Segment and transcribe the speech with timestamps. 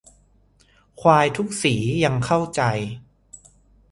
[1.01, 2.61] ควายทุกสียังเข้าใจ